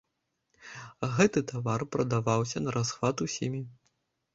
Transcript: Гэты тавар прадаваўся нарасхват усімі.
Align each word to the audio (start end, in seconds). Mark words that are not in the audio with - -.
Гэты 1.19 1.39
тавар 1.53 1.81
прадаваўся 1.95 2.57
нарасхват 2.67 3.17
усімі. 3.29 3.61